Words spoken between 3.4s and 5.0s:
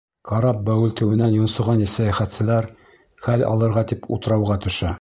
алырға тип, утрауға төшә.